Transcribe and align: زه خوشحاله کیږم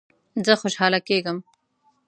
زه 0.45 0.53
خوشحاله 0.61 0.99
کیږم 1.07 1.37